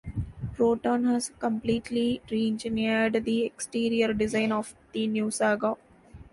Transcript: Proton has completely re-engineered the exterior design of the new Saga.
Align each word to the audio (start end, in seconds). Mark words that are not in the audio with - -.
Proton 0.55 1.03
has 1.03 1.29
completely 1.37 2.23
re-engineered 2.31 3.23
the 3.23 3.43
exterior 3.45 4.13
design 4.13 4.51
of 4.51 4.73
the 4.93 5.05
new 5.05 5.29
Saga. 5.29 5.77